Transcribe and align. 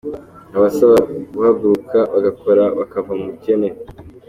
Abasaba 0.57 0.95
guhaguruka 1.33 1.97
bagakora 2.13 2.63
bakava 2.77 3.11
mu 3.19 3.25
bukene. 3.31 3.69